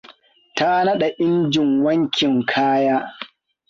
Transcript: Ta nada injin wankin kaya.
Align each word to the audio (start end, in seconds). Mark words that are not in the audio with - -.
Ta 0.57 0.69
nada 0.85 1.07
injin 1.25 1.69
wankin 1.83 2.35
kaya. 2.51 2.95